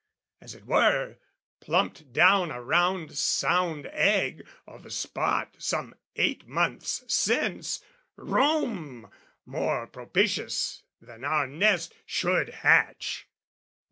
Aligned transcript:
as 0.41 0.55
it 0.55 0.65
were, 0.65 1.17
plumped 1.59 2.11
down 2.11 2.49
A 2.49 2.59
round 2.59 3.15
sound 3.15 3.85
egg, 3.91 4.47
o' 4.67 4.79
the 4.79 4.89
spot, 4.89 5.53
some 5.59 5.93
eight 6.15 6.47
months 6.47 7.03
since, 7.07 7.83
Rome, 8.15 9.11
more 9.45 9.85
propitious 9.85 10.81
than 10.99 11.23
our 11.23 11.45
nest, 11.45 11.93
should 12.07 12.49
hatch! 12.49 13.27